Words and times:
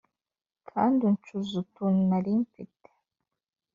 kandi 0.69 0.99
uncuza 1.09 1.53
utuntu 1.63 1.99
nari 2.09 2.31
mfite 2.43 2.89